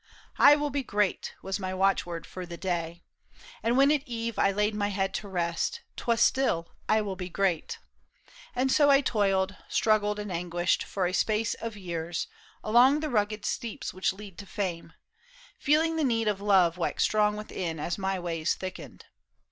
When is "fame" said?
14.47-14.93